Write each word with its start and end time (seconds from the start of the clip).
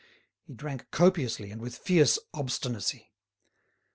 He 0.41 0.53
drank 0.55 0.89
copiously 0.89 1.51
and 1.51 1.61
with 1.61 1.77
fierce 1.77 2.17
obstinacy. 2.33 3.11